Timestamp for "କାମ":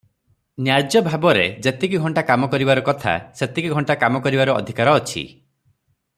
2.31-2.49, 4.05-4.23